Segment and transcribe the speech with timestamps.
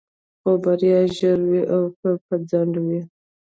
[0.41, 3.01] خو بريا ژر وي او که په ځنډ وي.